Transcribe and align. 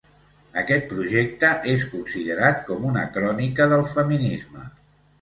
Aquest 0.61 0.87
projecte 0.93 1.51
és 1.75 1.85
considerat 1.93 2.65
com 2.73 2.91
una 2.95 3.07
crònica 3.21 3.71
del 3.77 3.89
feminisme. 3.97 4.71